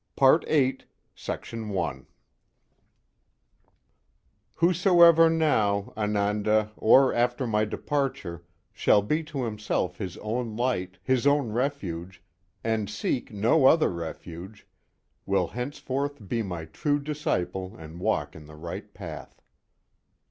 [0.15, 2.07] The Hunter is coming forward 8
[4.55, 8.43] Whosoever now, Ananda, or after my departure,
[8.73, 12.23] shall be to himself his own light, his own refuge,
[12.63, 14.65] and seek no other refuge,
[15.27, 19.39] will henceforth be my true disciple and walk in the right path.